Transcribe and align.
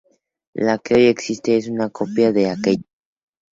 La 0.55 0.79
que 0.79 0.95
hoy 0.95 1.05
existe 1.05 1.55
es 1.57 1.67
una 1.67 1.91
copia 1.91 2.31
de 2.31 2.49
aquella. 2.49 2.83